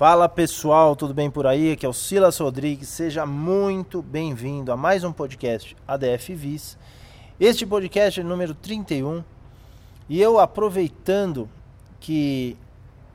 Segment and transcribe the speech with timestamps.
[0.00, 1.72] Fala pessoal, tudo bem por aí?
[1.72, 6.78] Aqui é o Silas Rodrigues, seja muito bem-vindo a mais um podcast ADF Vis.
[7.38, 9.22] Este podcast é número 31
[10.08, 11.50] e eu aproveitando
[12.00, 12.56] que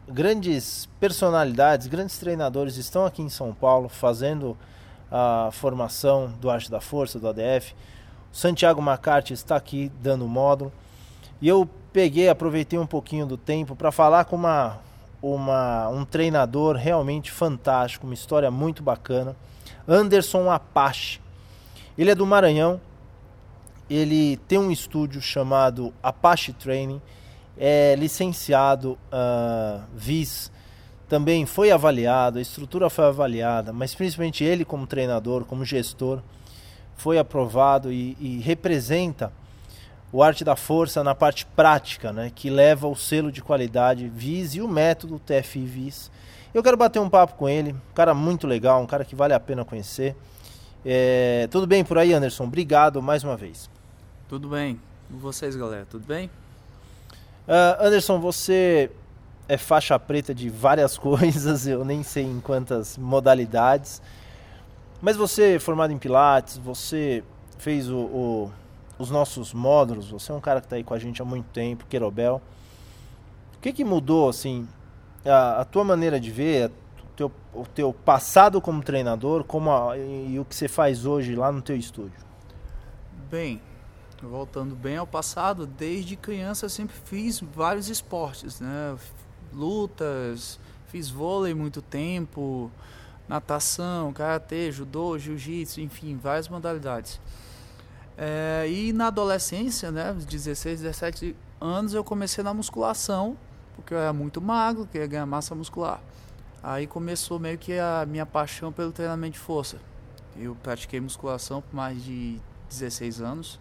[0.08, 4.56] grandes personalidades, grandes treinadores estão aqui em São Paulo fazendo
[5.10, 7.74] a formação do Arte da Força, do ADF.
[8.32, 10.72] O Santiago Macarte está aqui dando módulo.
[11.42, 14.80] E eu peguei, aproveitei um pouquinho do tempo para falar com uma,
[15.22, 19.36] uma, um treinador realmente fantástico, uma história muito bacana.
[19.88, 21.20] Anderson Apache.
[21.98, 22.80] Ele é do Maranhão.
[23.90, 27.02] Ele tem um estúdio chamado Apache Training.
[27.58, 30.52] É licenciado uh, VIS
[31.08, 36.22] também foi avaliado, a estrutura foi avaliada, mas principalmente ele como treinador, como gestor,
[36.96, 39.32] foi aprovado e, e representa
[40.16, 44.56] o Arte da Força na parte prática, né, que leva o selo de qualidade VIS
[44.56, 46.10] e o método TFI VIS.
[46.54, 49.34] Eu quero bater um papo com ele, um cara muito legal, um cara que vale
[49.34, 50.16] a pena conhecer.
[50.86, 52.46] É, tudo bem por aí, Anderson?
[52.46, 53.70] Obrigado mais uma vez.
[54.30, 54.80] Tudo bem.
[55.12, 55.86] E vocês, galera?
[55.86, 56.28] Tudo bem?
[57.46, 58.90] Uh, Anderson, você
[59.50, 64.02] é faixa preta de várias coisas, eu nem sei em quantas modalidades.
[65.02, 67.22] Mas você é formado em Pilates, você
[67.58, 68.52] fez o, o,
[68.98, 71.48] os nossos módulos, você é um cara que está aí com a gente há muito
[71.48, 72.42] tempo, Querobel.
[73.56, 74.68] O que, que mudou, assim,
[75.26, 76.72] a, a tua maneira de ver,
[77.04, 81.06] o teu, o teu passado como treinador como a, e, e o que você faz
[81.06, 82.20] hoje lá no teu estúdio?
[83.30, 83.62] Bem,
[84.22, 88.96] voltando bem ao passado, desde criança eu sempre fiz vários esportes, né?
[89.54, 92.70] lutas, fiz vôlei muito tempo,
[93.28, 97.20] natação, karatê, judô, jiu-jitsu, enfim, várias modalidades.
[98.18, 103.38] É, e na adolescência, né, 16, 17 anos, eu comecei na musculação,
[103.76, 106.02] porque eu era muito magro, queria ganhar massa muscular.
[106.64, 109.78] Aí começou meio que a minha paixão pelo treinamento de força.
[110.38, 112.40] Eu pratiquei musculação por mais de
[112.70, 113.60] 16 anos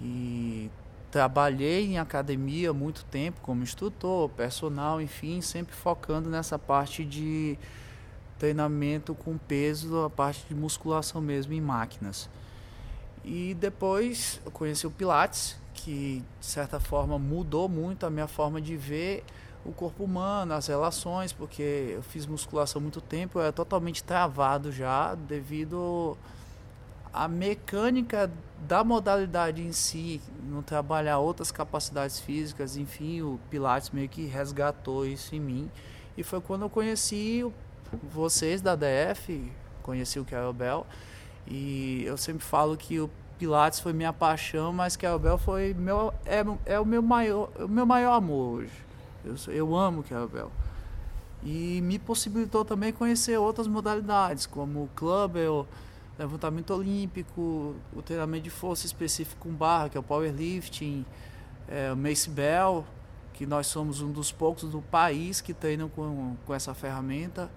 [0.00, 0.70] e
[1.10, 7.58] trabalhei em academia muito tempo como instrutor, personal, enfim, sempre focando nessa parte de
[8.38, 12.30] treinamento com peso, a parte de musculação mesmo em máquinas.
[13.24, 18.60] E depois eu conheci o Pilates, que de certa forma mudou muito a minha forma
[18.60, 19.24] de ver
[19.64, 24.72] o corpo humano, as relações, porque eu fiz musculação muito tempo, eu era totalmente travado
[24.72, 26.16] já devido
[27.12, 28.30] à mecânica
[28.66, 35.04] da modalidade em si, não trabalhar outras capacidades físicas, enfim, o Pilates meio que resgatou
[35.06, 35.70] isso em mim.
[36.16, 37.50] E foi quando eu conheci
[38.12, 39.50] vocês da DF,
[39.82, 40.54] conheci o Carol
[41.46, 46.44] e eu sempre falo que o Pilates foi minha paixão, mas Carol foi meu é,
[46.66, 48.72] é o meu maior o meu maior amor hoje.
[49.24, 50.50] Eu, eu amo Carol
[51.42, 55.66] E me possibilitou também conhecer outras modalidades, como o clubbell,
[56.18, 61.04] levantamento olímpico, o treinamento de força específico com barra, que é o powerlifting,
[61.66, 62.84] é, o Mace Bell,
[63.32, 67.50] que nós somos um dos poucos do país que treinam com, com essa ferramenta.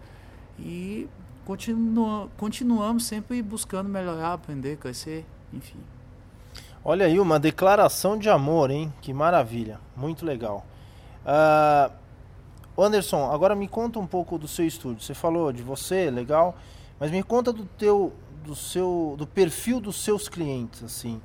[0.57, 1.09] E
[1.45, 5.79] continua, continuamos sempre buscando melhorar, aprender, crescer, enfim.
[6.83, 8.93] Olha aí, uma declaração de amor, hein?
[9.01, 10.65] Que maravilha, muito legal.
[11.25, 11.91] Uh,
[12.77, 15.01] Anderson, agora me conta um pouco do seu estúdio.
[15.01, 16.55] Você falou de você, legal,
[16.99, 21.21] mas me conta do teu do seu do perfil dos seus clientes assim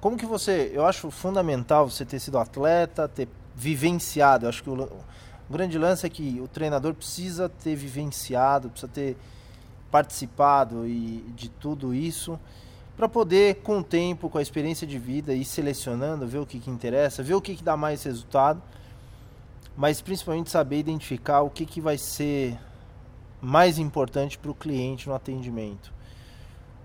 [0.00, 4.70] como que você eu acho fundamental você ter sido atleta ter vivenciado eu acho que
[4.70, 9.16] o, o grande lance é que o treinador precisa ter vivenciado precisa ter
[9.90, 12.38] participado e de tudo isso
[12.96, 16.58] para poder com o tempo com a experiência de vida ir selecionando ver o que,
[16.58, 18.62] que interessa ver o que, que dá mais resultado
[19.76, 22.58] mas principalmente saber identificar o que, que vai ser
[23.40, 25.92] mais importante para o cliente no atendimento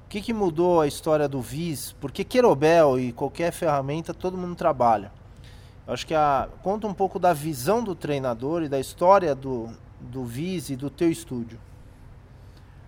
[0.05, 1.93] o que, que mudou a história do VIS?
[1.99, 5.11] Porque Querobel e qualquer ferramenta todo mundo trabalha.
[5.87, 9.69] Eu acho que a, conta um pouco da visão do treinador e da história do,
[9.99, 11.59] do VIS e do teu estúdio.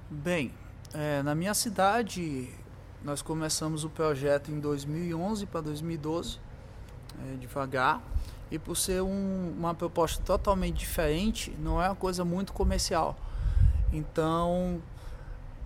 [0.10, 0.54] Bem,
[0.94, 2.50] é, na minha cidade
[3.04, 6.40] nós começamos o projeto em 2011 para 2012,
[7.26, 8.02] é, devagar.
[8.50, 13.18] E por ser um, uma proposta totalmente diferente, não é uma coisa muito comercial.
[13.92, 14.82] Então,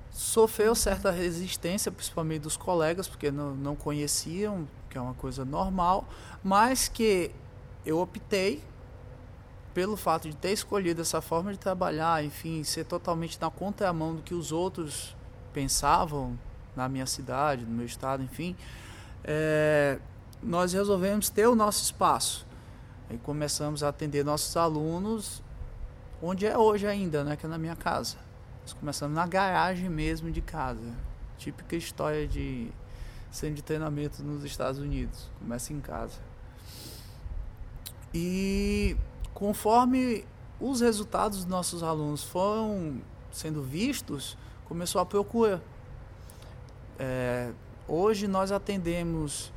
[0.09, 6.03] sofreu certa resistência, principalmente dos colegas, porque não, não conheciam, que é uma coisa normal,
[6.43, 7.29] mas que
[7.85, 8.63] eu optei
[9.73, 14.21] pelo fato de ter escolhido essa forma de trabalhar, enfim, ser totalmente na contramão do
[14.21, 15.15] que os outros
[15.53, 16.37] pensavam
[16.75, 18.55] na minha cidade, no meu estado, enfim,
[19.23, 19.99] é,
[20.41, 22.45] nós resolvemos ter o nosso espaço.
[23.09, 25.41] E começamos a atender nossos alunos
[26.21, 28.17] onde é hoje ainda, né, que é na minha casa.
[28.61, 30.93] Nós começamos na garagem mesmo de casa.
[31.37, 32.69] Típica história de
[33.31, 35.29] centro de treinamento nos Estados Unidos.
[35.39, 36.19] Começa em casa.
[38.13, 38.95] E
[39.33, 40.25] conforme
[40.59, 43.01] os resultados dos nossos alunos foram
[43.31, 45.61] sendo vistos, começou a procura.
[46.99, 47.51] É,
[47.87, 49.51] hoje nós atendemos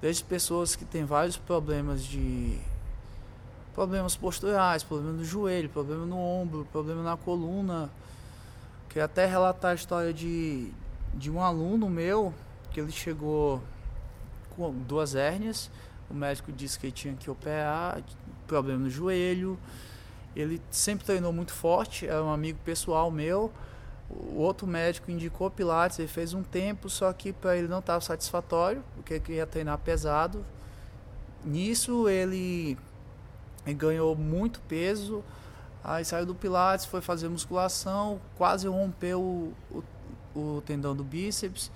[0.00, 2.58] desde pessoas que têm vários problemas de
[3.74, 7.90] problemas posturais, problema no joelho, problema no ombro, problema na coluna.
[8.88, 10.70] Queria até relatar a história de,
[11.14, 12.34] de um aluno meu
[12.72, 13.62] que ele chegou
[14.56, 15.70] com duas hérnias.
[16.10, 18.02] O médico disse que tinha que operar,
[18.50, 19.56] problema no joelho.
[20.34, 23.52] Ele sempre treinou muito forte, era um amigo pessoal meu.
[24.08, 28.00] O outro médico indicou Pilates, ele fez um tempo, só que para ele não estava
[28.00, 30.44] satisfatório, porque ele queria treinar pesado.
[31.44, 32.76] Nisso ele,
[33.64, 35.22] ele ganhou muito peso,
[35.82, 39.54] aí saiu do Pilates, foi fazer musculação, quase rompeu o,
[40.34, 41.70] o, o tendão do bíceps.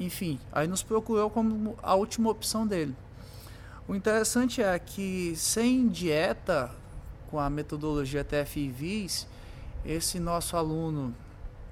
[0.00, 2.94] Enfim, aí nos procurou como a última opção dele.
[3.88, 6.70] O interessante é que sem dieta,
[7.30, 9.26] com a metodologia TFIVs,
[9.82, 11.14] esse nosso aluno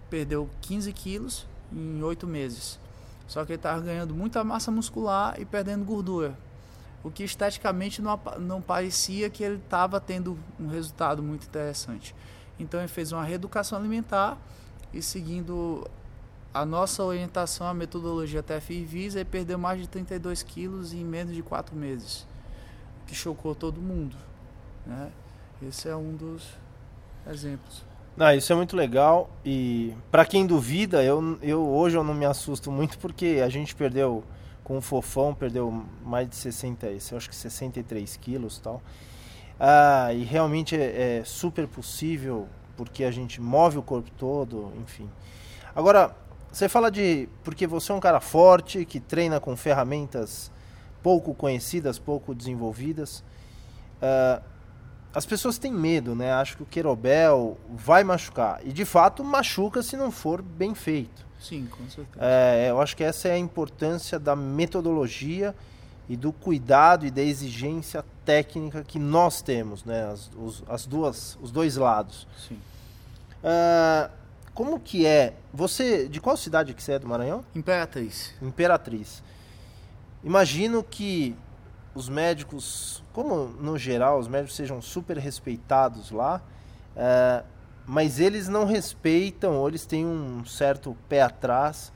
[0.09, 2.81] perdeu 15 quilos em 8 meses.
[3.29, 6.39] Só que ele estava ganhando muita massa muscular e perdendo gordura.
[7.05, 12.15] O que esteticamente não, não parecia que ele estava tendo um resultado muito interessante.
[12.59, 14.39] Então ele fez uma reeducação alimentar
[14.91, 15.87] e seguindo
[16.57, 21.43] a nossa orientação, a metodologia TFIVs, ele perdeu mais de 32 quilos em menos de
[21.43, 22.27] 4 meses.
[23.07, 24.17] Que chocou todo mundo.
[24.87, 25.11] Né?
[25.69, 26.49] Esse é um dos
[27.31, 27.85] exemplos.
[28.17, 32.25] Não, isso é muito legal e para quem duvida, eu, eu hoje eu não me
[32.25, 34.25] assusto muito porque a gente perdeu
[34.65, 38.81] com o Fofão, perdeu mais de 60, eu acho que 63 quilos tal.
[39.61, 42.49] Ah, e realmente é, é super possível
[42.79, 45.11] porque a gente move o corpo todo, enfim.
[45.75, 46.17] Agora,
[46.57, 47.29] você fala de.
[47.45, 50.51] Porque você é um cara forte, que treina com ferramentas
[51.03, 53.23] pouco conhecidas, pouco desenvolvidas.
[54.01, 54.43] Uh,
[55.15, 56.33] as pessoas têm medo, né?
[56.33, 58.61] Acho que o querobel vai machucar.
[58.65, 61.27] E de fato machuca se não for bem feito.
[61.39, 62.25] Sim, com certeza.
[62.25, 65.55] É, eu acho que essa é a importância da metodologia
[66.09, 70.11] e do cuidado e da exigência técnica que nós temos, né?
[70.11, 72.27] As, os, as duas, os dois lados.
[72.49, 72.59] Sim.
[73.45, 74.11] Uh,
[74.57, 75.35] como que é?
[75.53, 77.45] Você, de qual cidade que você é do Maranhão?
[77.55, 78.33] Imperatriz.
[78.41, 79.23] Imperatriz.
[80.25, 81.37] Imagino que
[81.95, 86.41] os médicos, como no geral os médicos sejam super respeitados lá,
[86.97, 87.45] é,
[87.85, 91.93] mas eles não respeitam, ou eles têm um certo pé atrás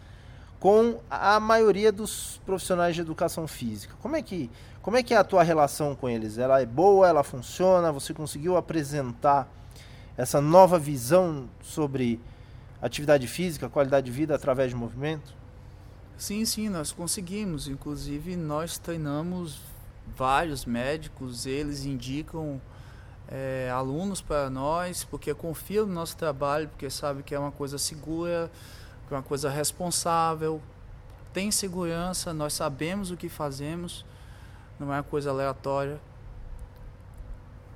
[0.60, 3.94] com a maioria dos profissionais de educação física.
[4.02, 4.50] Como é que,
[4.82, 6.36] como é, que é a tua relação com eles?
[6.36, 7.90] Ela é boa, ela funciona?
[7.90, 9.48] Você conseguiu apresentar
[10.14, 12.20] essa nova visão sobre
[12.80, 15.34] atividade física, qualidade de vida através de movimento?
[16.16, 17.68] Sim, sim, nós conseguimos.
[17.68, 19.60] Inclusive, nós treinamos
[20.16, 22.60] vários médicos, eles indicam
[23.28, 27.78] é, alunos para nós, porque confiam no nosso trabalho, porque sabe que é uma coisa
[27.78, 28.50] segura,
[29.06, 30.60] que é uma coisa responsável,
[31.32, 34.04] tem segurança, nós sabemos o que fazemos,
[34.78, 36.00] não é uma coisa aleatória.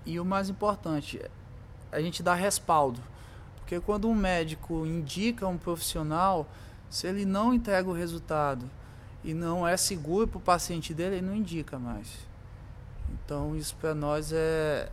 [0.04, 1.20] E o mais importante,
[1.90, 3.00] a gente dá respaldo.
[3.64, 6.46] Porque quando um médico indica um profissional,
[6.90, 8.68] se ele não entrega o resultado,
[9.24, 12.08] e não é seguro para o paciente dele, ele não indica mais.
[13.10, 14.90] Então isso para nós é,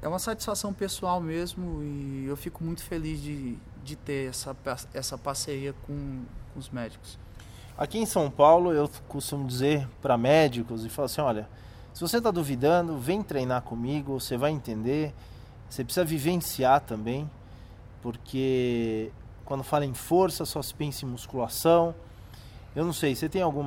[0.00, 4.56] é uma satisfação pessoal mesmo e eu fico muito feliz de, de ter essa,
[4.94, 6.22] essa parceria com,
[6.54, 7.18] com os médicos.
[7.76, 11.46] Aqui em São Paulo eu costumo dizer para médicos e falo assim, olha,
[11.92, 15.12] se você está duvidando, vem treinar comigo, você vai entender,
[15.68, 17.28] você precisa vivenciar também,
[18.04, 19.10] porque
[19.46, 21.94] quando fala em força só se pensa em musculação,
[22.76, 23.64] eu não sei, você tem algum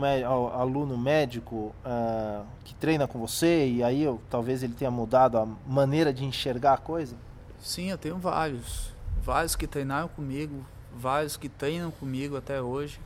[0.53, 5.47] aluno médico uh, que treina com você e aí eu, talvez ele tenha mudado a
[5.65, 7.15] maneira de enxergar a coisa?
[7.59, 8.93] Sim, eu tenho vários.
[9.23, 10.63] Vários que treinaram comigo,
[10.95, 13.01] vários que treinam comigo até hoje.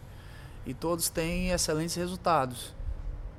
[0.65, 2.75] E todos têm excelentes resultados.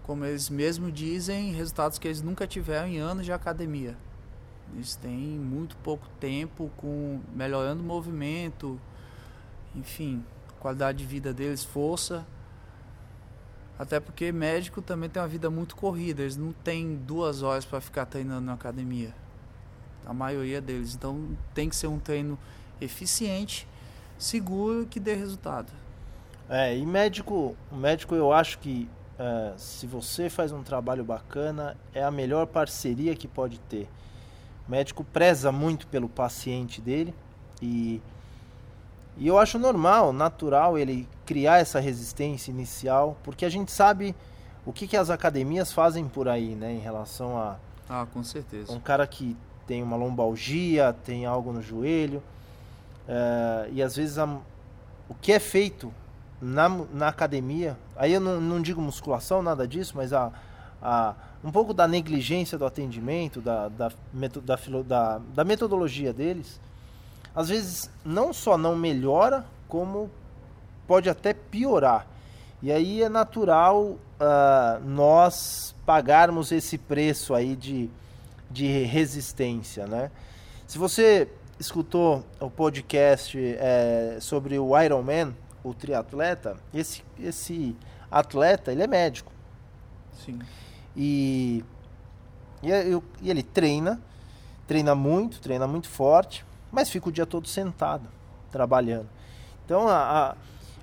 [0.04, 3.99] Como eles mesmos dizem, resultados que eles nunca tiveram em anos de academia.
[4.75, 8.81] Eles têm muito pouco tempo com melhorando o movimento,
[9.75, 10.25] enfim,
[10.59, 12.26] qualidade de vida deles, força
[13.83, 17.81] até porque médico também tem uma vida muito corrida, eles não têm duas horas para
[17.81, 19.12] ficar treinando na academia.
[20.07, 20.95] A maioria deles.
[20.95, 22.38] Então tem que ser um treino
[22.81, 23.67] eficiente,
[24.17, 25.73] seguro que dê resultado.
[26.49, 28.88] É, e médico, médico eu acho que
[29.19, 33.88] é, se você faz um trabalho bacana, é a melhor parceria que pode ter.
[34.73, 37.14] Médico preza muito pelo paciente dele
[37.61, 38.00] e,
[39.19, 44.14] e eu acho normal, natural ele criar essa resistência inicial, porque a gente sabe
[44.64, 48.73] o que, que as academias fazem por aí, né, em relação a ah, com certeza.
[48.73, 49.37] um cara que
[49.67, 52.23] tem uma lombalgia, tem algo no joelho,
[53.07, 54.25] é, e às vezes a,
[55.07, 55.93] o que é feito
[56.41, 60.33] na, na academia, aí eu não, não digo musculação, nada disso, mas a,
[60.83, 66.61] a, um pouco da negligência do atendimento, da, da, da, da, da metodologia deles,
[67.35, 70.11] às vezes não só não melhora, como
[70.87, 72.07] pode até piorar.
[72.62, 73.99] E aí é natural uh,
[74.85, 77.91] nós pagarmos esse preço aí de,
[78.51, 80.11] de resistência, né?
[80.67, 87.77] Se você escutou o podcast é, sobre o Ironman, o triatleta, esse, esse
[88.11, 89.33] atleta, ele é médico.
[90.25, 90.39] Sim.
[90.96, 91.64] E,
[92.62, 92.68] e,
[93.22, 94.00] e ele treina,
[94.66, 98.08] treina muito, treina muito forte, mas fica o dia todo sentado,
[98.50, 99.08] trabalhando.
[99.64, 100.37] Então a,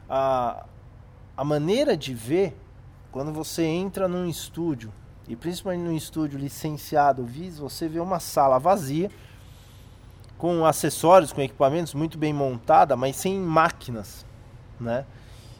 [0.09, 0.65] a,
[1.37, 2.57] a maneira de ver,
[3.11, 4.91] quando você entra num estúdio,
[5.27, 9.11] e principalmente num estúdio licenciado VIS, você vê uma sala vazia,
[10.39, 14.25] com acessórios, com equipamentos muito bem montada, mas sem máquinas,
[14.79, 15.05] né?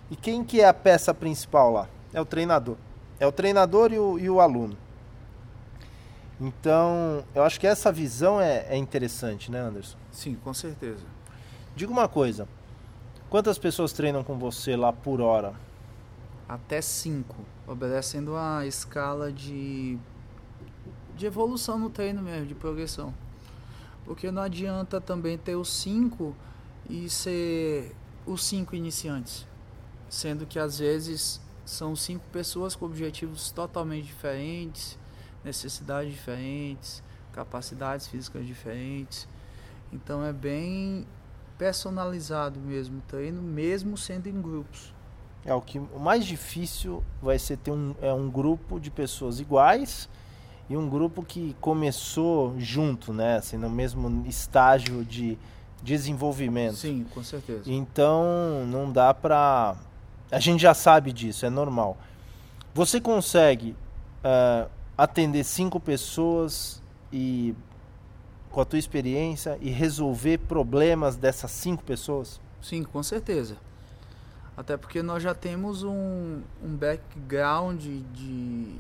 [0.10, 1.88] E quem que é a peça principal lá?
[2.14, 2.78] É o treinador.
[3.20, 4.78] É o treinador e o, e o aluno.
[6.40, 9.98] Então, eu acho que essa visão é, é interessante, né, Anderson?
[10.10, 11.04] Sim, com certeza.
[11.76, 12.48] Diga uma coisa.
[13.30, 15.54] Quantas pessoas treinam com você lá por hora?
[16.48, 17.36] Até cinco,
[17.68, 19.98] obedecendo a escala de,
[21.16, 23.14] de evolução no treino mesmo, de progressão.
[24.06, 26.34] Porque não adianta também ter os cinco
[26.90, 27.94] e ser
[28.26, 29.46] os cinco iniciantes.
[30.10, 34.98] Sendo que às vezes são cinco pessoas com objetivos totalmente diferentes,
[35.44, 39.28] necessidades diferentes, capacidades físicas diferentes.
[39.94, 41.06] Então é bem
[41.58, 44.94] personalizado mesmo treino, mesmo sendo em grupos.
[45.46, 49.40] É o que o mais difícil vai ser ter um, é um grupo de pessoas
[49.40, 50.10] iguais
[50.70, 55.38] e um grupo que começou junto, né, assim, no mesmo estágio de
[55.84, 56.76] desenvolvimento.
[56.76, 57.64] Sim, com certeza.
[57.68, 59.78] Então não dá para
[60.32, 61.98] a gente já sabe disso, é normal.
[62.74, 63.76] Você consegue
[64.24, 66.82] uh, atender cinco pessoas
[67.12, 67.56] e
[68.52, 72.40] com a tua experiência e resolver problemas dessas cinco pessoas?
[72.62, 73.58] Sim, com certeza.
[74.56, 78.76] Até porque nós já temos um, um background de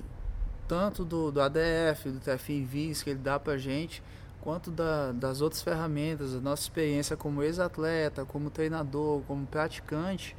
[0.67, 4.03] tanto do, do ADF, do TFIVs que ele dá pra gente,
[4.41, 10.35] quanto da, das outras ferramentas, a nossa experiência como ex-atleta, como treinador, como praticante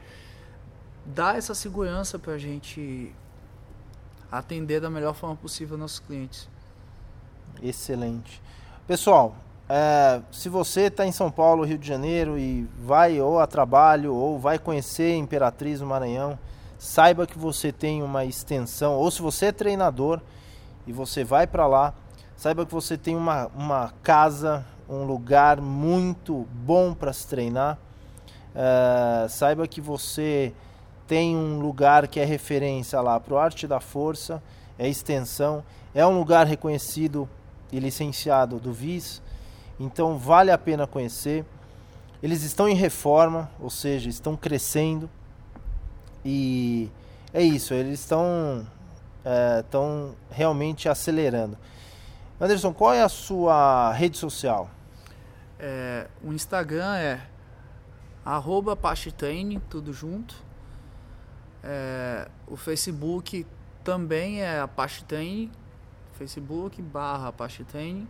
[1.10, 3.14] dá essa segurança para a gente
[4.30, 6.48] atender da melhor forma possível nossos clientes.
[7.62, 8.40] Excelente.
[8.86, 9.34] Pessoal,
[9.68, 14.14] é, se você está em São Paulo, Rio de Janeiro e vai ou a trabalho
[14.14, 16.38] ou vai conhecer Imperatriz no Maranhão,
[16.78, 20.20] saiba que você tem uma extensão, ou se você é treinador
[20.86, 21.92] e você vai para lá,
[22.36, 27.78] saiba que você tem uma, uma casa, um lugar muito bom para se treinar.
[28.54, 30.54] É, saiba que você
[31.10, 34.40] tem um lugar que é referência lá para o Arte da Força,
[34.78, 37.28] é extensão, é um lugar reconhecido
[37.72, 39.20] e licenciado do VIS,
[39.80, 41.44] então vale a pena conhecer.
[42.22, 45.10] Eles estão em reforma, ou seja, estão crescendo
[46.24, 46.88] e
[47.34, 48.64] é isso, eles estão
[49.24, 51.58] é, estão realmente acelerando.
[52.40, 54.70] Anderson, qual é a sua rede social?
[55.58, 57.20] É, o Instagram é
[58.24, 58.78] arroba
[59.68, 60.49] tudo junto.
[61.62, 63.46] É, o Facebook
[63.84, 65.52] também é Apache Training,
[66.12, 68.08] Facebook barra Apache Training.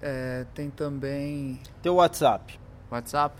[0.00, 1.60] É, tem também.
[1.82, 2.56] Teu WhatsApp.
[2.90, 3.36] WhatsApp.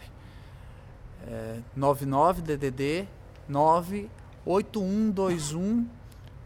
[1.26, 3.06] É, 99DDD
[3.48, 5.88] 98121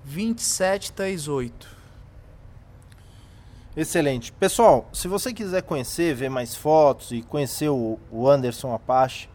[0.04, 1.82] 2738.
[3.74, 4.30] Excelente.
[4.32, 9.30] Pessoal, se você quiser conhecer, ver mais fotos e conhecer o, o Anderson Apache,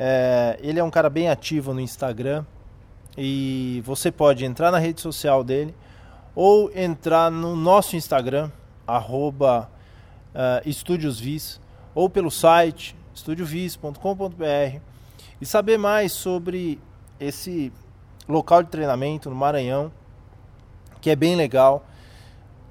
[0.00, 2.44] é, ele é um cara bem ativo no Instagram
[3.16, 5.74] e você pode entrar na rede social dele
[6.36, 8.48] ou entrar no nosso Instagram,
[8.86, 9.68] arroba
[10.64, 11.60] Estúdiosvis,
[11.96, 14.80] ou pelo site estudiovis.com.br
[15.40, 16.80] e saber mais sobre
[17.18, 17.72] esse
[18.28, 19.90] local de treinamento no Maranhão,
[21.00, 21.84] que é bem legal.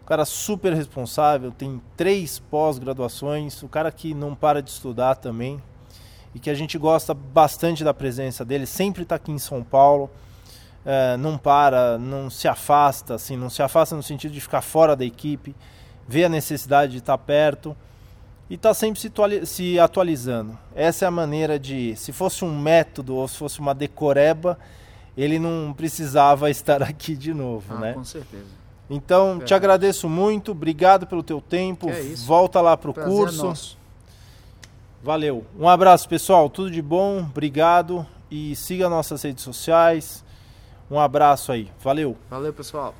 [0.01, 5.61] O cara super responsável, tem três pós-graduações, o cara que não para de estudar também,
[6.33, 10.09] e que a gente gosta bastante da presença dele, sempre está aqui em São Paulo,
[10.85, 14.95] é, não para, não se afasta, assim, não se afasta no sentido de ficar fora
[14.95, 15.55] da equipe,
[16.07, 17.75] vê a necessidade de estar perto
[18.49, 18.99] e está sempre
[19.45, 20.57] se atualizando.
[20.73, 24.57] Essa é a maneira de, se fosse um método ou se fosse uma decoreba,
[25.17, 27.93] ele não precisava estar aqui de novo, ah, né?
[27.93, 28.57] Com certeza.
[28.89, 31.89] Então, te agradeço muito, obrigado pelo teu tempo.
[31.89, 33.45] É Volta lá pro Prazer é curso.
[33.45, 33.77] Nosso.
[35.07, 35.45] Valeu.
[35.57, 36.49] Um abraço, pessoal.
[36.49, 37.19] Tudo de bom.
[37.19, 40.21] Obrigado e siga nossas redes sociais.
[40.91, 41.71] Um abraço aí.
[41.79, 42.17] Valeu.
[42.29, 42.93] Valeu, pessoal.